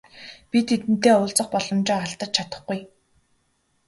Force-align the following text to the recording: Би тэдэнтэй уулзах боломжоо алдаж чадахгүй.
Би 0.49 0.59
тэдэнтэй 0.67 1.13
уулзах 1.17 1.47
боломжоо 1.53 1.97
алдаж 2.05 2.31
чадахгүй. 2.35 2.79